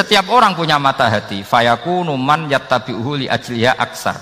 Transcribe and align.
Setiap 0.00 0.32
orang 0.32 0.56
punya 0.56 0.80
mata 0.80 1.12
hati. 1.12 1.44
Fayakunu 1.44 2.16
man 2.16 2.48
yattabi'uhu 2.48 3.20
li 3.20 3.26
ajliya 3.28 3.76
aksar. 3.76 4.16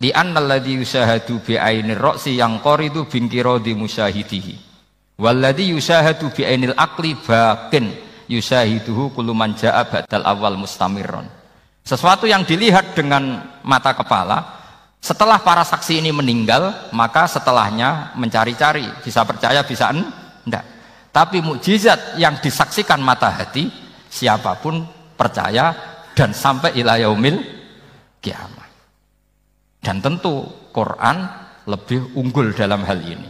Di 0.00 0.08
annalladhi 0.08 0.80
yusahadu 0.80 1.44
bi 1.44 1.60
ainir 1.60 2.00
roksi 2.00 2.40
yang 2.40 2.64
qoridu 2.64 3.04
di 3.04 3.72
musyahidihi. 3.76 4.54
Walladhi 5.20 5.76
yusahadu 5.76 6.32
bi 6.32 6.48
ainil 6.48 6.72
akli 6.72 7.12
bakin 7.12 7.92
yusahiduhu 8.24 9.12
kuluman 9.12 9.52
ja'a 9.52 9.84
badal 9.84 10.24
awal 10.24 10.56
mustamirron. 10.56 11.28
Sesuatu 11.84 12.24
yang 12.24 12.48
dilihat 12.48 12.96
dengan 12.96 13.52
mata 13.68 13.92
kepala, 13.92 14.48
setelah 15.04 15.36
para 15.44 15.60
saksi 15.60 16.00
ini 16.00 16.08
meninggal, 16.08 16.88
maka 16.96 17.28
setelahnya 17.28 18.16
mencari-cari, 18.16 18.88
bisa 19.04 19.28
percaya, 19.28 19.60
bisa 19.60 19.92
enggak. 19.92 20.64
Tapi 21.12 21.44
mukjizat 21.44 22.16
yang 22.16 22.40
disaksikan 22.40 22.98
mata 23.04 23.28
hati, 23.28 23.84
siapa 24.10 24.58
pun 24.58 24.82
percaya 25.16 25.72
dan 26.16 26.32
sampai 26.32 26.76
ilayahumil 26.78 27.38
kiamat. 28.24 28.70
Dan 29.84 30.02
tentu 30.02 30.42
Quran 30.74 31.28
lebih 31.68 32.16
unggul 32.16 32.50
dalam 32.56 32.82
hal 32.82 32.98
ini. 33.02 33.28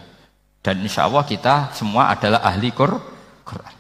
Dan 0.62 0.83
insya 0.83 1.06
Allah 1.06 1.23
kita 1.23 1.70
semua 1.77 2.10
adalah 2.10 2.42
ahli 2.42 2.73
Quran. 2.74 3.74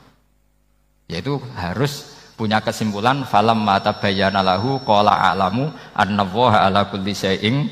Yaitu 1.06 1.38
harus 1.54 2.14
punya 2.36 2.60
kesimpulan 2.60 3.24
falam 3.24 3.64
mata 3.64 3.96
bayana 3.96 4.44
lahu 4.44 4.82
qala 4.84 5.32
a'lamu 5.32 5.72
annallaha 5.96 6.68
ala 6.68 6.86
kulli 6.90 7.16
syai'in 7.16 7.66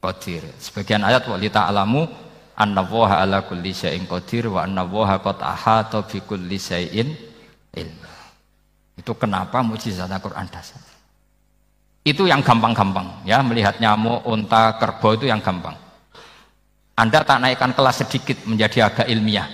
qadir. 0.00 0.42
Sebagian 0.58 1.04
ayat 1.04 1.28
walita 1.28 1.68
alamu 1.68 2.08
annallaha 2.56 3.20
ala 3.22 3.44
kulli 3.44 3.70
syai'in 3.76 4.08
qadir 4.08 4.48
wa 4.48 4.64
annallaha 4.64 5.20
qad 5.22 5.38
ahata 5.42 6.02
bi 6.08 6.18
kulli 6.24 6.56
syai'in 6.58 7.14
ilmu. 7.76 8.17
Itu 8.98 9.14
kenapa 9.14 9.62
mujizat 9.62 10.10
Al-Quran 10.10 10.50
dasar. 10.50 10.82
Itu 12.02 12.26
yang 12.26 12.42
gampang-gampang 12.42 13.22
ya 13.22 13.38
melihat 13.46 13.78
nyamuk, 13.78 14.26
unta, 14.26 14.74
kerbau 14.74 15.14
itu 15.14 15.30
yang 15.30 15.38
gampang. 15.38 15.78
Anda 16.98 17.22
tak 17.22 17.38
naikkan 17.38 17.78
kelas 17.78 18.02
sedikit 18.02 18.42
menjadi 18.42 18.90
agak 18.90 19.06
ilmiah. 19.06 19.46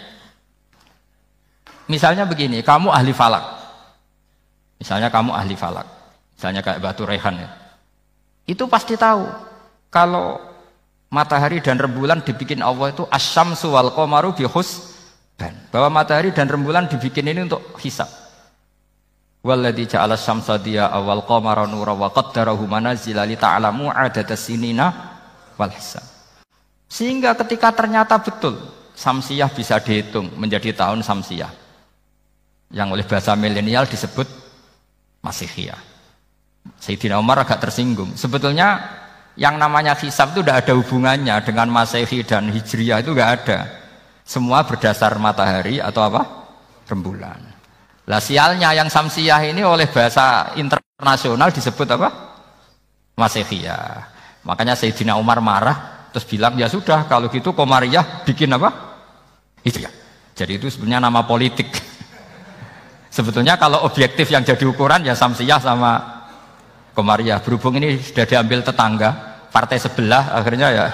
Misalnya 1.84 2.24
begini, 2.24 2.64
kamu 2.64 2.88
ahli 2.88 3.12
falak. 3.12 3.44
Misalnya 4.80 5.12
kamu 5.12 5.36
ahli 5.36 5.52
falak. 5.52 5.84
Misalnya 6.32 6.64
kayak 6.64 6.80
batu 6.80 7.04
rehan 7.04 7.36
ya. 7.36 7.50
Itu 8.48 8.64
pasti 8.64 8.96
tahu 8.96 9.28
kalau 9.92 10.40
matahari 11.12 11.60
dan 11.60 11.76
rembulan 11.76 12.24
dibikin 12.24 12.64
Allah 12.64 12.96
itu 12.96 13.04
asyam 13.12 13.52
suwal 13.52 13.92
komaru 13.92 14.32
bihus 14.32 14.96
bahwa 15.68 16.00
matahari 16.00 16.32
dan 16.32 16.48
rembulan 16.48 16.88
dibikin 16.88 17.28
ini 17.28 17.44
untuk 17.44 17.60
hisab. 17.82 18.23
Walladzi 19.44 19.84
ja'ala 19.92 20.16
syamsa 20.16 20.56
dia 20.56 20.88
awal 20.88 21.20
qamara 21.28 21.68
nura 21.68 21.92
wa 21.92 22.08
qaddarahu 22.08 22.64
manazila 22.64 23.28
li 23.28 23.36
ta'lamu 23.36 23.92
adada 23.92 24.32
sinina 24.40 24.88
wal 25.60 25.68
hisab. 25.68 26.00
Sehingga 26.88 27.36
ketika 27.36 27.68
ternyata 27.76 28.16
betul 28.24 28.56
samsiah 28.96 29.52
bisa 29.52 29.76
dihitung 29.84 30.32
menjadi 30.40 30.72
tahun 30.72 31.04
samsiah. 31.04 31.52
Yang 32.72 32.88
oleh 32.88 33.04
bahasa 33.04 33.36
milenial 33.36 33.84
disebut 33.84 34.24
Masihiyah. 35.20 35.78
Sayyidina 36.80 37.20
Umar 37.20 37.44
agak 37.44 37.60
tersinggung. 37.60 38.16
Sebetulnya 38.16 38.80
yang 39.36 39.60
namanya 39.60 39.92
hisab 39.92 40.32
itu 40.32 40.40
tidak 40.40 40.64
ada 40.64 40.72
hubungannya 40.72 41.36
dengan 41.44 41.68
Masehi 41.68 42.24
dan 42.24 42.48
Hijriyah 42.48 43.04
itu 43.04 43.12
tidak 43.12 43.30
ada. 43.44 43.58
Semua 44.24 44.64
berdasar 44.64 45.20
matahari 45.20 45.84
atau 45.84 46.00
apa? 46.00 46.22
Rembulan. 46.88 47.53
Lah 48.04 48.20
sialnya 48.20 48.76
yang 48.76 48.92
samsiah 48.92 49.40
ini 49.48 49.64
oleh 49.64 49.88
bahasa 49.88 50.52
internasional 50.60 51.48
disebut 51.48 51.88
apa? 51.88 52.08
Masehiyah. 53.16 54.12
Makanya 54.44 54.76
Sayyidina 54.76 55.16
Umar 55.16 55.40
marah 55.40 56.08
terus 56.12 56.28
bilang 56.28 56.52
ya 56.60 56.68
sudah 56.68 57.08
kalau 57.08 57.32
gitu 57.32 57.56
Komariah 57.56 58.22
bikin 58.28 58.52
apa? 58.52 58.70
Ya. 59.64 59.88
Jadi 60.36 60.60
itu 60.60 60.68
sebenarnya 60.68 61.08
nama 61.08 61.24
politik. 61.24 61.72
Sebetulnya 63.16 63.56
kalau 63.56 63.88
objektif 63.88 64.28
yang 64.28 64.44
jadi 64.44 64.68
ukuran 64.68 65.00
ya 65.08 65.16
Samsiah 65.16 65.56
sama 65.56 66.20
Komariah. 66.92 67.40
Berhubung 67.40 67.80
ini 67.80 67.96
sudah 68.04 68.28
diambil 68.28 68.60
tetangga, 68.60 69.10
partai 69.48 69.80
sebelah 69.80 70.36
akhirnya 70.36 70.68
ya 70.68 70.86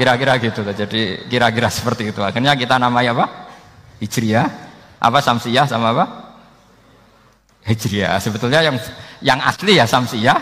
kira-kira 0.00 0.40
gitu. 0.40 0.64
Jadi 0.64 1.28
kira-kira 1.28 1.68
seperti 1.68 2.08
itu. 2.08 2.24
Akhirnya 2.24 2.56
kita 2.56 2.80
namanya 2.80 3.12
apa? 3.12 3.26
Hijriah, 4.00 4.48
apa 4.96 5.18
Samsiah 5.20 5.68
sama 5.68 5.92
apa? 5.92 6.27
Hijriah. 7.68 8.18
Sebetulnya 8.22 8.62
yang 8.62 8.76
yang 9.24 9.38
asli 9.42 9.78
ya 9.78 9.86
Samsiyah 9.88 10.38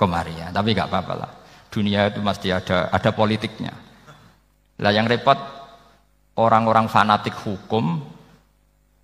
Komariah. 0.00 0.48
Tapi 0.52 0.72
nggak 0.72 0.88
apa-apa 0.88 1.14
lah. 1.16 1.30
Dunia 1.68 2.08
itu 2.08 2.24
pasti 2.24 2.48
ada 2.54 2.88
ada 2.88 3.10
politiknya. 3.12 3.72
Lah 4.80 4.92
yang 4.92 5.08
repot 5.08 5.36
orang-orang 6.36 6.88
fanatik 6.88 7.32
hukum 7.44 8.00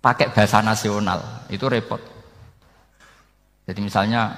pakai 0.01 0.29
bahasa 0.33 0.61
nasional 0.61 1.47
itu 1.49 1.65
repot. 1.65 2.01
Jadi 3.63 3.79
misalnya 3.79 4.35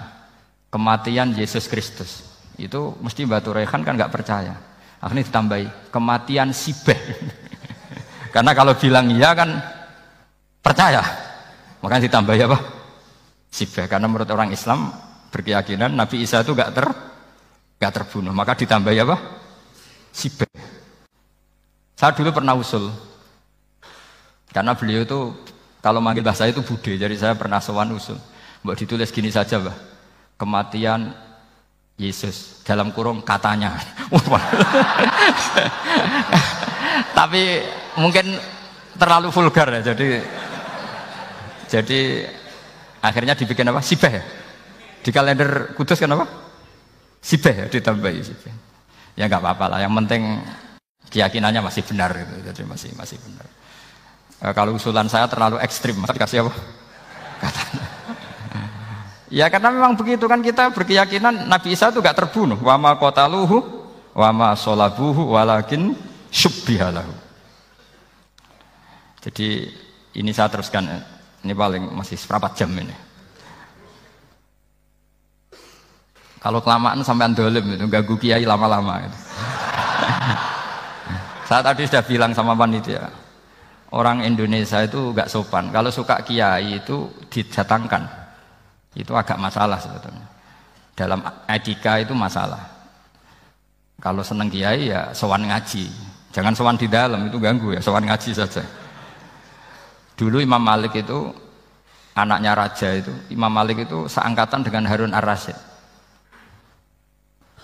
kematian 0.69 1.34
Yesus 1.34 1.66
Kristus 1.66 2.24
itu 2.56 2.94
mesti 3.02 3.25
Batu 3.25 3.52
Rehan 3.52 3.81
kan 3.84 3.97
nggak 3.97 4.13
percaya. 4.13 4.56
Akhirnya 5.02 5.28
ditambahi 5.28 5.68
kematian 5.92 6.56
Sibeh. 6.56 6.97
Karena 8.36 8.52
kalau 8.53 8.78
bilang 8.78 9.12
iya 9.12 9.34
kan 9.34 9.50
percaya. 10.62 11.25
Makanya 11.85 12.09
ditambahi 12.09 12.41
apa? 12.50 12.57
Sibah. 13.53 13.85
Karena 13.85 14.09
menurut 14.09 14.25
orang 14.34 14.50
Islam 14.50 14.90
berkeyakinan 15.29 15.94
Nabi 15.94 16.25
Isa 16.25 16.41
itu 16.41 16.57
gak 16.57 16.73
ter 16.73 16.90
gak 17.78 17.94
terbunuh. 17.94 18.34
Maka 18.34 18.57
ditambahi 18.57 19.06
apa? 19.06 19.13
Sibah. 20.09 20.50
Saya 21.94 22.18
dulu 22.18 22.34
pernah 22.34 22.57
usul. 22.57 22.90
Karena 24.50 24.74
beliau 24.74 25.06
itu 25.06 25.19
kalau 25.78 26.01
manggil 26.01 26.25
bahasa 26.25 26.50
itu 26.50 26.66
bude, 26.66 26.97
jadi 26.97 27.13
saya 27.13 27.38
pernah 27.38 27.62
sowan 27.62 27.94
usul. 27.94 28.18
Mbak 28.66 28.75
ditulis 28.81 29.13
gini 29.13 29.29
saja, 29.29 29.62
Mbak. 29.62 29.78
Kematian 30.41 31.13
Yesus 32.01 32.66
dalam 32.66 32.90
kurung 32.90 33.22
katanya. 33.22 33.78
Tapi 37.19 37.62
mungkin 38.01 38.34
terlalu 38.97 39.29
vulgar 39.29 39.69
ya, 39.69 39.94
jadi 39.94 40.25
jadi 41.75 42.31
akhirnya 43.03 43.36
dibikin 43.36 43.68
apa? 43.68 43.84
Sibah 43.84 44.08
ya. 44.08 44.24
Di 45.03 45.12
kalender 45.12 45.75
Kudus 45.75 46.00
kan 46.00 46.16
apa? 46.16 46.25
Sibah 47.19 47.52
ya 47.52 47.66
ditambahi 47.68 48.19
sibah. 48.24 48.56
Ya 49.19 49.28
nggak 49.28 49.44
apa-apa 49.44 49.66
lah. 49.75 49.80
Yang 49.84 49.94
penting 50.00 50.22
keyakinannya 51.12 51.59
masih 51.59 51.84
benar 51.84 52.16
gitu. 52.16 52.34
Jadi 52.47 52.62
masih 52.63 52.90
masih 52.96 53.19
benar. 53.19 53.46
E, 54.40 54.46
kalau 54.56 54.72
usulan 54.72 55.12
saya 55.12 55.28
terlalu 55.28 55.59
ekstrim, 55.59 56.00
masa 56.00 56.16
dikasih 56.16 56.47
apa? 56.47 56.53
Katanya. 57.44 57.88
Ya 59.25 59.50
karena 59.50 59.74
memang 59.74 59.97
begitu 59.97 60.30
kan 60.30 60.40
kita 60.40 60.69
berkeyakinan 60.69 61.50
Nabi 61.50 61.74
Isa 61.74 61.90
itu 61.90 61.97
gak 62.00 62.13
terbunuh. 62.13 62.62
Wama 62.62 62.96
kotaluhu, 63.02 63.57
wama 64.13 64.53
solabuhu, 64.53 65.34
walakin 65.34 65.97
syubbihalahu. 66.30 67.09
Jadi 69.25 69.66
ini 70.13 70.30
saya 70.30 70.47
teruskan 70.53 70.88
ini 71.45 71.53
paling 71.53 71.94
masih 71.94 72.17
seperempat 72.17 72.57
jam 72.57 72.73
ini. 72.73 72.95
Kalau 76.41 76.61
kelamaan 76.61 77.01
sampai 77.01 77.33
dolim 77.33 77.73
itu 77.73 77.85
ganggu 77.89 78.17
kiai 78.17 78.45
lama-lama. 78.45 79.01
Gitu. 79.01 79.17
Saya 81.50 81.61
tadi 81.61 81.85
sudah 81.85 82.06
bilang 82.06 82.31
sama 82.33 82.57
panitia, 82.57 83.06
orang 83.94 84.25
Indonesia 84.25 84.81
itu 84.81 85.13
gak 85.13 85.29
sopan. 85.29 85.69
Kalau 85.69 85.94
suka 85.94 86.22
kiai 86.25 86.81
itu 86.81 87.09
didatangkan, 87.29 88.01
itu 88.97 89.13
agak 89.13 89.38
masalah 89.38 89.77
sebetulnya. 89.77 90.25
Dalam 90.94 91.21
etika 91.50 92.01
itu 92.01 92.13
masalah. 92.13 92.62
Kalau 93.97 94.21
seneng 94.21 94.50
kiai 94.50 94.94
ya 94.94 95.09
sowan 95.18 95.50
ngaji, 95.50 95.89
jangan 96.30 96.53
sowan 96.53 96.77
di 96.77 96.86
dalam 96.86 97.25
itu 97.25 97.42
ganggu 97.42 97.74
ya, 97.74 97.81
sowan 97.81 98.06
ngaji 98.06 98.38
saja. 98.38 98.62
Dulu 100.15 100.39
Imam 100.39 100.63
Malik 100.63 100.95
itu 100.95 101.31
anaknya 102.15 102.56
raja 102.56 102.95
itu, 102.95 103.12
Imam 103.27 103.51
Malik 103.51 103.83
itu 103.83 104.07
seangkatan 104.07 104.63
dengan 104.63 104.88
Harun 104.88 105.12
Ar-Rasyid. 105.12 105.56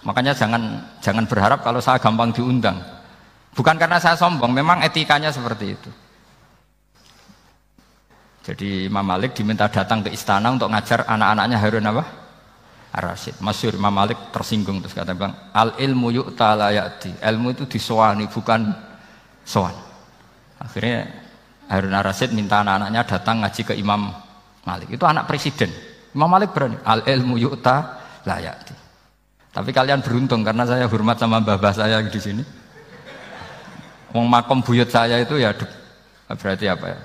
Makanya 0.03 0.36
jangan 0.36 0.83
jangan 1.00 1.24
berharap 1.30 1.63
kalau 1.63 1.80
saya 1.80 2.01
gampang 2.01 2.36
diundang. 2.36 2.81
Bukan 3.56 3.75
karena 3.80 4.00
saya 4.00 4.19
sombong, 4.19 4.51
memang 4.51 4.83
etikanya 4.83 5.31
seperti 5.31 5.65
itu. 5.75 5.92
Jadi 8.42 8.89
Imam 8.89 9.06
Malik 9.06 9.38
diminta 9.38 9.69
datang 9.69 10.01
ke 10.01 10.09
istana 10.09 10.50
untuk 10.50 10.68
ngajar 10.74 11.06
anak-anaknya 11.06 11.57
Harun 11.62 11.88
apa? 11.94 12.04
Ar-Rasyid. 12.92 13.39
Masyur 13.39 13.77
Imam 13.77 13.94
Malik 13.94 14.18
tersinggung 14.33 14.83
terus 14.83 14.97
kata 14.97 15.15
bang, 15.15 15.31
al 15.54 15.77
ilmu 15.80 16.09
yuk 16.12 16.36
talayati. 16.36 17.21
Ilmu 17.21 17.56
itu 17.56 17.63
disowani 17.69 18.25
bukan 18.27 18.74
soan. 19.45 19.77
Akhirnya 20.57 21.20
Harun 21.71 21.95
Ar-Rasyid 21.95 22.35
minta 22.35 22.59
anak-anaknya 22.59 23.01
datang 23.07 23.39
ngaji 23.39 23.62
ke 23.63 23.73
Imam 23.79 24.12
Malik. 24.68 24.91
Itu 24.91 25.07
anak 25.07 25.23
presiden. 25.23 25.71
Imam 26.12 26.27
Malik 26.27 26.51
berani. 26.51 26.75
Al 26.83 27.07
ilmu 27.07 27.39
yu'ta 27.39 27.77
layati. 28.27 28.75
Tapi 29.56 29.71
kalian 29.71 30.03
beruntung 30.03 30.44
karena 30.44 30.68
saya 30.68 30.91
hormat 30.91 31.15
sama 31.15 31.39
mbah 31.39 31.59
saya 31.71 32.03
di 32.03 32.19
sini. 32.19 32.44
Wong 34.12 34.27
makom 34.27 34.59
buyut 34.59 34.91
saya 34.91 35.23
itu 35.23 35.39
ya 35.39 35.56
berarti 36.27 36.68
apa 36.68 36.85
ya? 36.91 37.00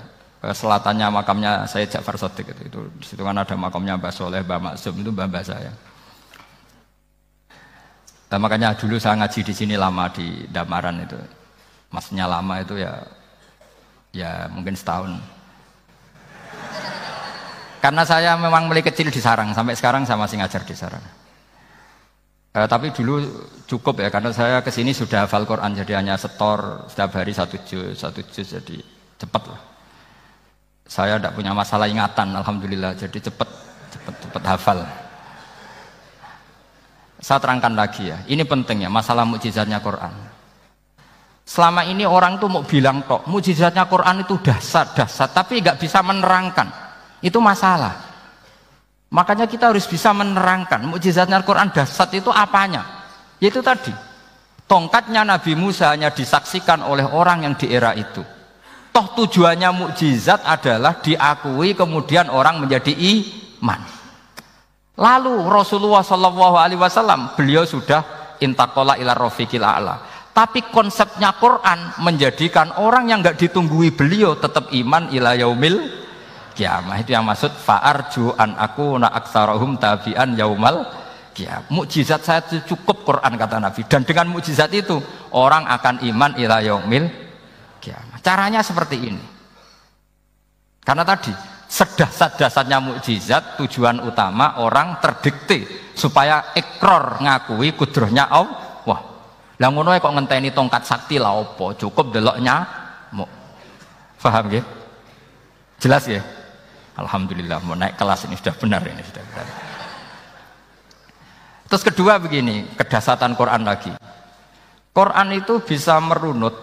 Selatannya 0.46 1.10
makamnya 1.10 1.66
saya 1.66 1.90
Ja'far 1.90 2.14
Sotik 2.14 2.50
itu, 2.54 2.62
itu 2.70 2.78
di 2.98 3.06
situ 3.06 3.22
kan 3.26 3.34
ada 3.34 3.58
makamnya 3.58 3.98
Mbah 3.98 4.14
Soleh, 4.14 4.46
Mbah 4.46 4.58
Maksum 4.62 5.02
itu 5.02 5.10
mbah, 5.10 5.42
saya. 5.42 5.74
Nah, 8.30 8.38
makanya 8.38 8.74
dulu 8.78 8.94
saya 8.98 9.18
ngaji 9.18 9.42
di 9.42 9.54
sini 9.54 9.74
lama 9.74 10.06
di 10.10 10.46
Damaran 10.46 11.02
itu. 11.02 11.18
Maksudnya 11.90 12.30
lama 12.30 12.62
itu 12.62 12.78
ya 12.78 12.94
ya 14.14 14.46
mungkin 14.52 14.74
setahun. 14.74 15.16
Karena 17.80 18.02
saya 18.02 18.34
memang 18.34 18.66
mulai 18.66 18.82
kecil 18.82 19.14
di 19.14 19.22
sarang, 19.22 19.54
sampai 19.54 19.78
sekarang 19.78 20.02
saya 20.02 20.18
masih 20.18 20.42
ngajar 20.42 20.66
di 20.66 20.74
sarang. 20.74 21.04
Eh, 22.56 22.64
tapi 22.64 22.88
dulu 22.88 23.20
cukup 23.68 24.00
ya 24.00 24.08
karena 24.08 24.32
saya 24.32 24.64
ke 24.64 24.72
sini 24.72 24.96
sudah 24.96 25.28
hafal 25.28 25.44
Quran 25.44 25.76
jadi 25.76 26.00
hanya 26.00 26.16
setor 26.16 26.88
setiap 26.88 27.12
hari 27.12 27.36
satu 27.36 27.60
juz 27.68 28.00
satu 28.00 28.24
juz 28.32 28.48
jadi 28.48 28.80
cepat 29.20 29.42
lah. 29.44 29.60
Saya 30.88 31.20
tidak 31.20 31.36
punya 31.36 31.52
masalah 31.52 31.84
ingatan 31.84 32.32
alhamdulillah 32.32 32.96
jadi 32.96 33.28
cepat 33.28 33.44
cepat 33.92 34.14
cepat 34.24 34.42
hafal. 34.48 34.78
Saya 37.20 37.38
terangkan 37.44 37.76
lagi 37.76 38.08
ya 38.08 38.24
ini 38.24 38.40
penting 38.48 38.82
ya 38.82 38.90
masalah 38.90 39.28
mukjizatnya 39.28 39.76
Quran. 39.84 40.16
Selama 41.46 41.86
ini 41.86 42.02
orang 42.02 42.42
tuh 42.42 42.50
mau 42.50 42.66
bilang 42.66 43.06
kok 43.06 43.30
mukjizatnya 43.30 43.86
Quran 43.86 44.26
itu 44.26 44.34
dasar 44.42 44.90
dasar 44.90 45.30
tapi 45.30 45.62
nggak 45.62 45.78
bisa 45.78 46.02
menerangkan 46.02 46.66
itu 47.22 47.38
masalah. 47.38 48.06
Makanya 49.14 49.46
kita 49.46 49.70
harus 49.70 49.86
bisa 49.86 50.10
menerangkan 50.10 50.82
mukjizatnya 50.90 51.38
Al-Quran 51.38 51.70
dasar 51.70 52.10
itu 52.10 52.28
apanya. 52.34 53.06
Yaitu 53.38 53.62
tadi, 53.62 53.94
tongkatnya 54.66 55.22
Nabi 55.22 55.54
Musa 55.54 55.94
hanya 55.94 56.10
disaksikan 56.10 56.82
oleh 56.82 57.06
orang 57.06 57.46
yang 57.46 57.54
di 57.54 57.70
era 57.70 57.94
itu. 57.94 58.26
Toh 58.90 59.06
tujuannya 59.14 59.70
mukjizat 59.76 60.42
adalah 60.42 60.98
diakui 60.98 61.76
kemudian 61.76 62.32
orang 62.32 62.58
menjadi 62.64 62.90
iman. 62.90 63.80
Lalu 64.96 65.44
Rasulullah 65.52 66.00
Shallallahu 66.00 66.56
Alaihi 66.56 66.80
Wasallam 66.80 67.36
beliau 67.36 67.68
sudah 67.68 68.00
intakola 68.40 68.96
ila 68.96 69.12
rofiqil 69.12 69.60
a'la. 69.60 70.15
Tapi 70.36 70.68
konsepnya 70.68 71.32
Quran 71.40 71.96
menjadikan 72.04 72.76
orang 72.76 73.08
yang 73.08 73.24
nggak 73.24 73.40
ditunggui 73.40 73.96
beliau 73.96 74.36
tetap 74.36 74.68
iman 74.68 75.08
ila 75.08 75.32
yaumil 75.32 75.80
kiamah. 76.52 77.00
Itu 77.00 77.16
yang 77.16 77.24
maksud 77.24 77.56
fa'arju 77.56 78.36
an 78.36 78.52
aku 78.60 79.00
na 79.00 79.08
aksarahum 79.16 79.80
tabi'an 79.80 80.36
yaumal 80.36 80.92
kiamah. 81.32 81.72
Mukjizat 81.72 82.20
saya 82.20 82.44
cukup 82.68 83.08
Quran 83.08 83.32
kata 83.32 83.64
Nabi. 83.64 83.88
Dan 83.88 84.04
dengan 84.04 84.28
mukjizat 84.28 84.68
itu 84.76 85.00
orang 85.32 85.64
akan 85.72 86.04
iman 86.04 86.36
ila 86.36 86.60
yaumil 86.60 87.08
kiamah. 87.80 88.20
Caranya 88.20 88.60
seperti 88.60 89.08
ini. 89.08 89.24
Karena 90.84 91.00
tadi 91.00 91.32
sedah-sedasatnya 91.64 92.76
mukjizat 92.84 93.56
tujuan 93.56 94.04
utama 94.04 94.60
orang 94.60 95.00
terdikte 95.00 95.64
supaya 95.96 96.52
ekror 96.52 97.24
ngakui 97.24 97.72
kudrohnya 97.72 98.28
Allah 98.28 98.65
lah 99.56 99.68
ngono 99.72 99.96
kok 99.96 100.12
ngenteni 100.12 100.52
tongkat 100.52 100.82
sakti 100.84 101.16
lah 101.16 101.32
opo 101.32 101.72
cukup 101.72 102.12
deloknya 102.12 102.66
mau 103.16 103.24
paham 104.20 104.52
ya 104.52 104.62
jelas 105.80 106.04
ya 106.08 106.20
Alhamdulillah 106.96 107.60
mau 107.60 107.76
naik 107.76 108.00
kelas 108.00 108.24
ini 108.24 108.40
sudah 108.40 108.56
benar 108.56 108.80
ini 108.88 109.04
sudah 109.04 109.24
benar. 109.28 109.46
Terus 111.66 111.82
kedua 111.82 112.16
begini, 112.22 112.72
kedasatan 112.78 113.34
Quran 113.34 113.62
lagi. 113.66 113.92
Quran 114.96 115.28
itu 115.36 115.60
bisa 115.60 115.98
merunut, 116.00 116.54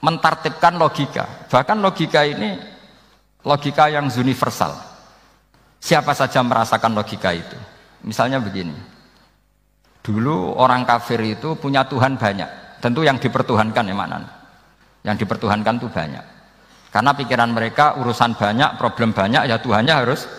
mentartibkan 0.00 0.80
logika. 0.80 1.50
Bahkan 1.50 1.76
logika 1.82 2.24
ini 2.24 2.56
logika 3.44 3.92
yang 3.92 4.08
universal. 4.08 4.72
Siapa 5.76 6.16
saja 6.16 6.40
merasakan 6.40 6.96
logika 6.96 7.36
itu. 7.36 7.58
Misalnya 8.00 8.40
begini. 8.40 8.95
Dulu 10.06 10.54
orang 10.54 10.86
kafir 10.86 11.18
itu 11.18 11.58
punya 11.58 11.82
Tuhan 11.82 12.14
banyak. 12.14 12.78
Tentu 12.78 13.02
yang 13.02 13.18
dipertuhankan 13.18 13.90
ya? 13.90 13.94
Yang 15.02 15.26
dipertuhankan 15.26 15.82
itu 15.82 15.90
banyak. 15.90 16.24
Karena 16.94 17.10
pikiran 17.10 17.50
mereka 17.50 17.98
urusan 17.98 18.38
banyak, 18.38 18.78
problem 18.78 19.10
banyak, 19.10 19.50
ya 19.50 19.58
Tuhannya 19.58 19.94
harus 20.06 20.30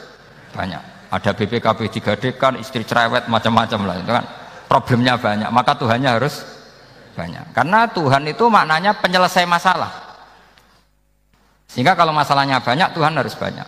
banyak. 0.56 1.12
Ada 1.12 1.36
BPKB 1.36 1.80
3D 1.92 2.40
kan, 2.40 2.56
istri 2.56 2.88
cerewet, 2.88 3.28
macam-macam 3.28 3.80
lah 3.84 3.96
itu 4.00 4.12
kan. 4.16 4.26
Problemnya 4.72 5.20
banyak, 5.20 5.52
maka 5.52 5.76
Tuhannya 5.76 6.16
harus 6.16 6.48
banyak. 7.12 7.52
Karena 7.52 7.92
Tuhan 7.92 8.24
itu 8.32 8.48
maknanya 8.48 8.96
penyelesai 8.96 9.44
masalah. 9.44 9.92
Sehingga 11.68 11.92
kalau 12.00 12.16
masalahnya 12.16 12.64
banyak, 12.64 12.96
Tuhan 12.96 13.12
harus 13.20 13.36
banyak. 13.36 13.68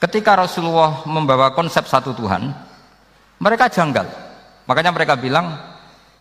Ketika 0.00 0.32
Rasulullah 0.34 1.04
membawa 1.04 1.52
konsep 1.52 1.84
satu 1.84 2.16
Tuhan, 2.16 2.48
mereka 3.36 3.68
janggal. 3.68 4.31
Makanya 4.66 4.94
mereka 4.94 5.18
bilang, 5.18 5.72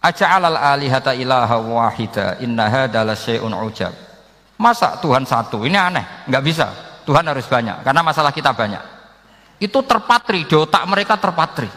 Aja'alal 0.02 0.58
alihata 0.58 1.14
ilaha 1.14 1.62
wahida 1.62 2.42
innaha 2.42 2.90
dalah 2.90 3.14
syai'un 3.14 3.54
ujab. 3.54 3.94
Masa 4.58 4.98
Tuhan 4.98 5.30
satu? 5.30 5.62
Ini 5.62 5.78
aneh, 5.78 6.06
nggak 6.26 6.44
bisa. 6.46 6.68
Tuhan 7.06 7.22
harus 7.26 7.46
banyak, 7.46 7.86
karena 7.86 8.02
masalah 8.02 8.34
kita 8.34 8.54
banyak. 8.54 8.82
Itu 9.62 9.86
terpatri, 9.86 10.50
di 10.50 10.58
otak 10.58 10.90
mereka 10.90 11.22
terpatri. 11.22 11.70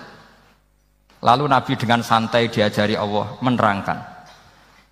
Lalu 1.21 1.45
Nabi 1.49 1.73
dengan 1.77 2.01
santai 2.01 2.49
diajari 2.49 2.97
Allah 2.97 3.37
menerangkan. 3.41 3.99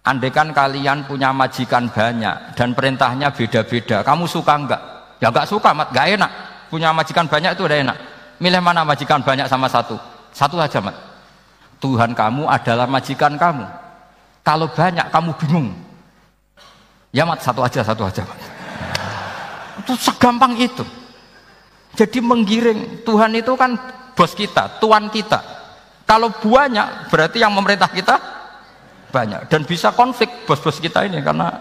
Andaikan 0.04 0.52
kalian 0.52 1.08
punya 1.08 1.32
majikan 1.32 1.88
banyak 1.88 2.56
dan 2.56 2.76
perintahnya 2.76 3.32
beda-beda, 3.32 4.04
kamu 4.04 4.24
suka 4.28 4.56
enggak? 4.56 4.82
Ya 5.20 5.32
enggak 5.32 5.48
suka, 5.48 5.72
mat, 5.72 5.88
enggak 5.92 6.20
enak. 6.20 6.30
Punya 6.68 6.92
majikan 6.92 7.28
banyak 7.28 7.52
itu 7.56 7.64
udah 7.64 7.78
enak. 7.80 7.98
Milih 8.40 8.60
mana 8.60 8.84
majikan 8.84 9.20
banyak 9.20 9.48
sama 9.48 9.68
satu? 9.68 9.96
Satu 10.32 10.56
aja, 10.60 10.80
mat. 10.80 11.11
Tuhan 11.82 12.14
kamu 12.14 12.46
adalah 12.46 12.86
majikan 12.86 13.34
kamu. 13.34 13.66
Kalau 14.46 14.70
banyak 14.70 15.10
kamu 15.10 15.30
bingung, 15.38 15.74
Ya 17.12 17.28
mat 17.28 17.44
satu 17.44 17.60
aja, 17.60 17.84
satu 17.84 18.08
aja. 18.08 18.24
Itu 19.84 19.92
segampang 20.00 20.56
itu. 20.56 20.80
Jadi 21.92 22.24
menggiring 22.24 23.04
Tuhan 23.04 23.36
itu 23.36 23.52
kan 23.52 23.76
bos 24.16 24.32
kita, 24.32 24.80
tuan 24.80 25.12
kita. 25.12 25.44
Kalau 26.08 26.32
banyak 26.32 27.12
berarti 27.12 27.44
yang 27.44 27.52
memerintah 27.52 27.92
kita 27.92 28.16
banyak 29.12 29.44
dan 29.52 29.68
bisa 29.68 29.92
konflik 29.92 30.48
bos-bos 30.48 30.80
kita 30.80 31.04
ini 31.04 31.20
karena 31.20 31.52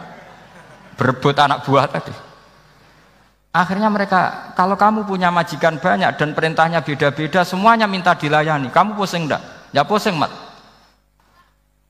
berebut 0.95 1.35
anak 1.35 1.67
buah 1.67 1.91
tadi. 1.91 2.15
Akhirnya 3.51 3.91
mereka, 3.91 4.55
kalau 4.55 4.79
kamu 4.79 5.03
punya 5.03 5.27
majikan 5.27 5.75
banyak 5.75 6.15
dan 6.15 6.31
perintahnya 6.31 6.79
beda-beda, 6.79 7.43
semuanya 7.43 7.83
minta 7.83 8.15
dilayani. 8.15 8.71
Kamu 8.71 8.95
pusing 8.95 9.27
enggak? 9.27 9.43
Ya 9.71 9.87
pusing, 9.87 10.19
Mat. 10.19 10.31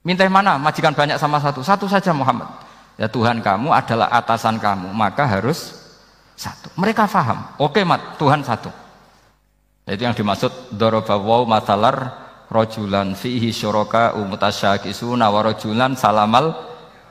Minta 0.01 0.25
mana? 0.25 0.57
Majikan 0.57 0.97
banyak 0.97 1.21
sama 1.21 1.37
satu. 1.37 1.61
Satu 1.61 1.85
saja 1.85 2.09
Muhammad. 2.09 2.49
Ya 2.97 3.05
Tuhan 3.09 3.41
kamu 3.41 3.69
adalah 3.69 4.09
atasan 4.13 4.57
kamu 4.57 4.89
maka 4.93 5.29
harus 5.29 5.77
satu. 6.33 6.73
Mereka 6.77 7.05
faham. 7.05 7.53
Oke 7.61 7.85
mat. 7.85 8.17
Tuhan 8.17 8.41
satu. 8.41 8.73
Itu 9.85 10.01
yang 10.01 10.17
dimaksud 10.17 10.73
dorobawaw 10.73 11.45
matalar 11.45 11.97
rojulan 12.49 13.13
fihi 13.13 13.53
syuraka 13.53 14.17
umutasyakisuna 14.17 15.29
warojulan 15.29 15.93
salamal 15.93 16.53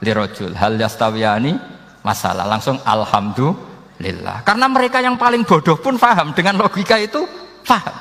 lirojul. 0.03 0.55
Hal 0.59 0.75
yastawiyani 0.79 1.55
masalah. 2.03 2.47
Langsung 2.51 2.83
alhamdulillah. 2.83 4.43
Karena 4.43 4.67
mereka 4.67 4.99
yang 4.99 5.15
paling 5.15 5.47
bodoh 5.47 5.79
pun 5.79 5.95
faham. 5.95 6.35
Dengan 6.35 6.59
logika 6.59 6.99
itu 6.99 7.23
faham. 7.63 7.95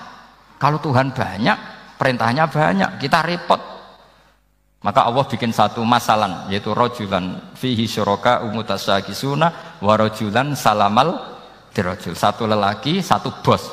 Kalau 0.57 0.81
Tuhan 0.81 1.13
banyak 1.13 1.78
perintahnya 1.99 2.47
banyak 2.47 3.03
kita 3.03 3.19
repot 3.19 3.59
maka 4.79 5.03
Allah 5.03 5.27
bikin 5.27 5.51
satu 5.51 5.83
masalan 5.83 6.47
yaitu 6.47 6.71
rojulan 6.71 7.51
fihi 7.59 7.83
syuraka 7.83 8.47
umutasakisuna 8.47 9.77
wa 9.83 9.93
rojulan 9.99 10.55
salamal 10.55 11.39
dirojul. 11.75 12.13
Satu 12.15 12.47
lelaki, 12.47 13.03
satu 13.03 13.43
bos, 13.43 13.67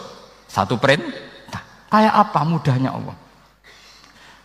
satu 0.50 0.76
perintah. 0.76 1.62
Kayak 1.86 2.14
apa 2.28 2.40
mudahnya 2.42 2.90
Allah. 2.92 3.16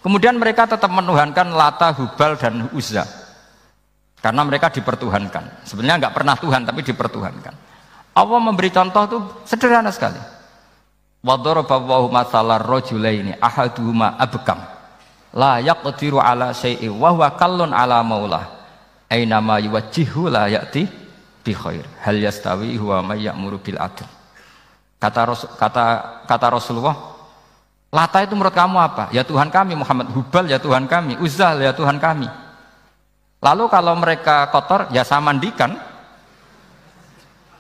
Kemudian 0.02 0.38
mereka 0.38 0.66
tetap 0.66 0.90
menuhankan 0.90 1.54
Lata, 1.54 1.94
Hubal 1.94 2.38
dan 2.38 2.70
Uzza. 2.74 3.06
Karena 4.22 4.46
mereka 4.46 4.70
dipertuhankan. 4.70 5.66
Sebenarnya 5.66 6.08
nggak 6.08 6.14
pernah 6.14 6.36
Tuhan 6.38 6.62
tapi 6.62 6.86
dipertuhankan. 6.86 7.54
Allah 8.14 8.40
memberi 8.42 8.70
contoh 8.70 9.02
itu 9.10 9.18
sederhana 9.50 9.90
sekali. 9.90 10.18
Wadorobawahu 11.22 12.10
masalah 12.10 12.58
rojulaini 12.58 13.38
ahaduhuma 13.38 14.18
abkam 14.18 14.58
la 15.38 15.62
yaqdiru 15.62 16.18
ala 16.18 16.50
syai'i 16.50 16.90
wa 16.90 17.14
huwa 17.14 17.30
kallun 17.38 17.70
ala 17.78 18.02
maulah 18.02 18.50
aina 19.06 19.38
ma 19.38 19.62
yuwajjihu 19.62 20.34
la 20.34 20.50
ya'ti 20.50 20.90
bi 21.46 21.54
khair 21.54 21.86
hal 22.02 22.18
yastawi 22.18 22.74
huwa 22.74 23.06
may 23.06 23.30
ya'muru 23.30 23.62
bil 23.62 23.78
adl 23.78 24.10
Kata 25.02 25.34
kata 25.58 25.86
kata 26.30 26.48
Rasulullah, 26.54 26.94
Lata 27.90 28.22
itu 28.22 28.38
menurut 28.38 28.54
kamu 28.54 28.78
apa? 28.78 29.10
Ya 29.10 29.26
Tuhan 29.26 29.50
kami, 29.50 29.74
Muhammad 29.74 30.14
Hubal 30.14 30.46
ya 30.46 30.62
Tuhan 30.62 30.86
kami, 30.86 31.18
Uzal 31.18 31.58
ya 31.60 31.74
Tuhan 31.74 31.98
kami. 31.98 32.30
Lalu 33.42 33.66
kalau 33.68 33.98
mereka 33.98 34.48
kotor, 34.54 34.94
ya 34.94 35.02
saya 35.02 35.20
mandikan. 35.20 35.74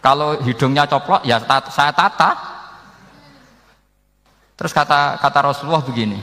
Kalau 0.05 0.37
hidungnya 0.45 0.85
coplok, 0.85 1.25
ya 1.25 1.41
saya 1.73 1.89
tata. 1.91 2.50
Terus 4.61 4.77
kata 4.77 5.17
kata 5.17 5.39
Rasulullah 5.41 5.81
begini, 5.81 6.21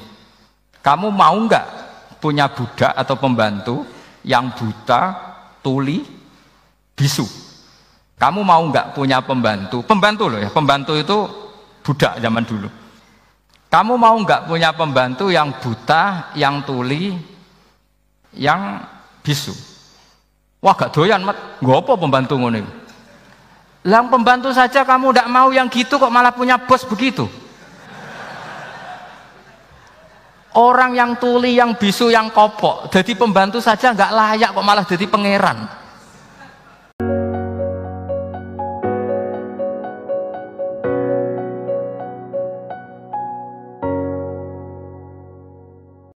kamu 0.78 1.11
mau 1.11 1.35
nggak 1.35 1.66
punya 2.23 2.47
budak 2.47 2.95
atau 2.95 3.18
pembantu 3.18 3.83
yang 4.23 4.54
buta, 4.54 5.11
tuli, 5.59 6.07
bisu? 6.95 7.26
Kamu 8.14 8.47
mau 8.47 8.62
nggak 8.62 8.95
punya 8.95 9.18
pembantu? 9.26 9.83
Pembantu 9.83 10.30
loh 10.30 10.38
ya, 10.38 10.54
pembantu 10.54 10.95
itu 10.95 11.26
budak 11.83 12.23
zaman 12.23 12.47
dulu. 12.47 12.71
Kamu 13.66 13.99
mau 13.99 14.14
nggak 14.14 14.47
punya 14.47 14.71
pembantu 14.71 15.35
yang 15.35 15.59
buta, 15.59 16.30
yang 16.38 16.62
tuli, 16.62 17.18
yang 18.38 18.87
bisu? 19.18 19.50
Wah 20.62 20.78
gak 20.78 20.95
doyan 20.95 21.26
mat, 21.26 21.59
apa 21.59 21.92
pembantu 21.99 22.38
ngono 22.38 22.62
Yang 23.83 24.07
pembantu 24.14 24.54
saja 24.54 24.87
kamu 24.87 25.11
tidak 25.11 25.26
mau 25.26 25.50
yang 25.50 25.66
gitu 25.66 25.99
kok 25.99 26.14
malah 26.14 26.30
punya 26.30 26.54
bos 26.54 26.87
begitu. 26.87 27.26
Orang 30.57 30.97
yang 30.97 31.21
tuli, 31.21 31.61
yang 31.61 31.76
bisu, 31.76 32.09
yang 32.09 32.33
kopok, 32.33 32.88
jadi 32.88 33.12
pembantu 33.12 33.61
saja 33.61 33.93
nggak 33.93 34.12
layak 34.17 34.50
kok 34.57 34.64
malah 34.64 34.85
jadi 34.88 35.05
pangeran. 35.05 35.88